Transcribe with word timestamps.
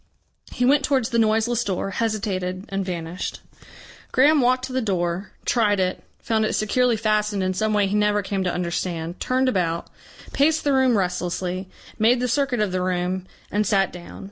He 0.51 0.65
went 0.65 0.83
towards 0.83 1.09
the 1.09 1.19
noiseless 1.19 1.63
door, 1.63 1.91
hesitated 1.91 2.65
and 2.69 2.83
vanished. 2.83 3.41
Graham 4.11 4.41
walked 4.41 4.65
to 4.65 4.73
the 4.73 4.81
door, 4.81 5.29
tried 5.45 5.79
it, 5.79 6.03
found 6.17 6.43
it 6.43 6.53
securely 6.55 6.97
fastened 6.97 7.43
in 7.43 7.53
some 7.53 7.71
way 7.71 7.85
he 7.85 7.93
never 7.95 8.23
came 8.23 8.43
to 8.45 8.51
understand, 8.51 9.19
turned 9.19 9.47
about, 9.47 9.91
paced 10.33 10.63
the 10.63 10.73
room 10.73 10.97
restlessly, 10.97 11.69
made 11.99 12.19
the 12.19 12.27
circuit 12.27 12.61
of 12.61 12.71
the 12.71 12.81
room, 12.81 13.27
and 13.51 13.67
sat 13.67 13.93
down. 13.93 14.19